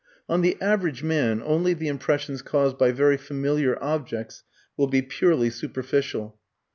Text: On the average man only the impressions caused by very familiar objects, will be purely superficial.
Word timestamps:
On 0.27 0.41
the 0.41 0.57
average 0.59 1.03
man 1.03 1.43
only 1.45 1.75
the 1.75 1.87
impressions 1.87 2.41
caused 2.41 2.75
by 2.75 2.91
very 2.91 3.17
familiar 3.17 3.77
objects, 3.83 4.43
will 4.75 4.87
be 4.87 5.03
purely 5.03 5.51
superficial. 5.51 6.39